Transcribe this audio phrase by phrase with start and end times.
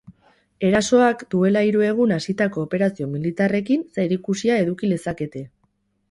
[0.67, 5.43] Erasoak duela hiru egun hasitako operazio militarrekin zerikusia eduki lezakete.